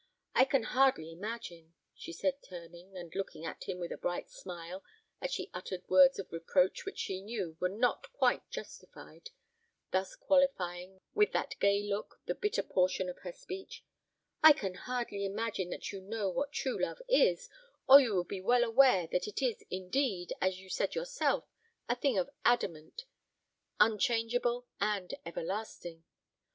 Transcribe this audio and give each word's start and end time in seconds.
I 0.33 0.45
can 0.45 0.63
hardly 0.63 1.11
imagine," 1.11 1.75
she 1.93 2.11
said, 2.11 2.41
turning, 2.41 2.97
and 2.97 3.13
looking 3.13 3.45
at 3.45 3.65
him 3.65 3.77
with 3.77 3.91
a 3.91 3.99
bright 3.99 4.31
smile, 4.31 4.83
as 5.21 5.31
she 5.31 5.51
uttered 5.53 5.87
words 5.89 6.17
of 6.17 6.31
reproach 6.31 6.85
which 6.85 6.97
she 6.97 7.21
knew 7.21 7.55
were 7.59 7.69
not 7.69 8.11
quite 8.13 8.49
justified, 8.49 9.29
thus 9.91 10.15
qualifying 10.15 11.01
with 11.13 11.33
that 11.33 11.53
gay 11.59 11.83
look 11.83 12.19
the 12.25 12.33
bitter 12.33 12.63
portion 12.63 13.09
of 13.09 13.19
her 13.19 13.31
speech: 13.31 13.85
"I 14.41 14.53
can 14.53 14.73
hardly 14.73 15.23
imagine 15.23 15.69
that 15.69 15.91
you 15.91 16.01
know 16.01 16.31
what 16.31 16.51
true 16.51 16.81
love 16.81 17.03
is, 17.07 17.47
or 17.87 17.99
you 17.99 18.15
would 18.15 18.27
be 18.27 18.41
well 18.41 18.63
aware 18.63 19.05
that 19.05 19.27
it 19.27 19.39
is, 19.43 19.63
indeed, 19.69 20.33
as 20.41 20.57
you 20.59 20.67
said 20.67 20.95
yourself, 20.95 21.45
a 21.87 21.95
thing 21.95 22.17
of 22.17 22.31
adamant: 22.43 23.03
unchangeable 23.79 24.65
and 24.79 25.13
everlasting. 25.27 26.05